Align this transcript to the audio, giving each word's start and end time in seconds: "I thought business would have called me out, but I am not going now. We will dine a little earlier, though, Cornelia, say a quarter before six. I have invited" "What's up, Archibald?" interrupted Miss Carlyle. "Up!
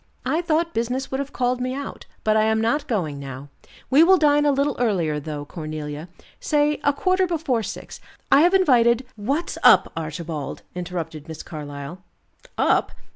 "I 0.25 0.41
thought 0.41 0.73
business 0.73 1.11
would 1.11 1.19
have 1.19 1.31
called 1.31 1.61
me 1.61 1.75
out, 1.75 2.07
but 2.23 2.35
I 2.35 2.45
am 2.45 2.59
not 2.59 2.87
going 2.87 3.19
now. 3.19 3.49
We 3.91 4.01
will 4.03 4.17
dine 4.17 4.47
a 4.47 4.51
little 4.51 4.75
earlier, 4.79 5.19
though, 5.19 5.45
Cornelia, 5.45 6.09
say 6.39 6.79
a 6.83 6.91
quarter 6.91 7.27
before 7.27 7.61
six. 7.61 7.99
I 8.31 8.41
have 8.41 8.55
invited" 8.55 9.05
"What's 9.29 9.59
up, 9.61 9.91
Archibald?" 9.95 10.63
interrupted 10.73 11.27
Miss 11.27 11.43
Carlyle. 11.43 12.01
"Up! 12.57 12.93